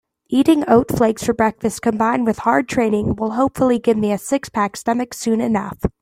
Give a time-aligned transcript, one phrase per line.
[0.31, 4.75] Eating oat flakes for breakfast combined with hard training will hopefully give me a six-pack
[4.75, 5.77] stomach soon enough.